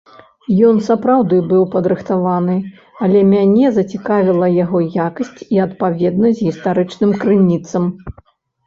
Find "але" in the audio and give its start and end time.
3.09-3.19